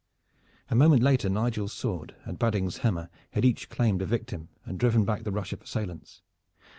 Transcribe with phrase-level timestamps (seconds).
[0.69, 5.05] A moment later Nigel's sword and Badding's hammer had each claimed a victim and driven
[5.05, 6.23] back the rush of assailants.